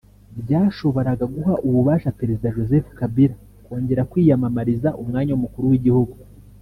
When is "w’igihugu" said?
5.71-6.15